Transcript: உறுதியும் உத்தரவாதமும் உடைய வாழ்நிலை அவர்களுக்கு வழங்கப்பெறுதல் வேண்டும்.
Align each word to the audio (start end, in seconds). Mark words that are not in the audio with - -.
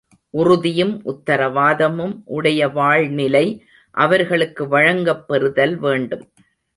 உறுதியும் 0.29 0.93
உத்தரவாதமும் 1.05 2.13
உடைய 2.25 2.67
வாழ்நிலை 2.67 3.43
அவர்களுக்கு 3.91 4.65
வழங்கப்பெறுதல் 4.65 5.75
வேண்டும். 5.75 6.25